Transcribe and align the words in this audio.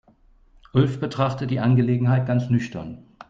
Ulf 0.73 0.99
betrachtet 0.99 1.51
die 1.51 1.59
Angelegenheit 1.59 2.25
ganz 2.25 2.49
nüchtern. 2.49 3.05